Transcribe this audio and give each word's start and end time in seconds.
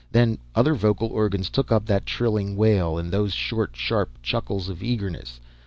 Then 0.11 0.39
other 0.55 0.73
vocal 0.73 1.09
organs 1.09 1.47
took 1.51 1.71
up 1.71 1.85
that 1.85 2.07
trilling 2.07 2.55
wail, 2.55 2.97
and 2.97 3.11
those 3.11 3.33
short, 3.35 3.75
sharp 3.75 4.09
chuckles 4.23 4.67
of 4.67 4.81
eagerness. 4.81 5.39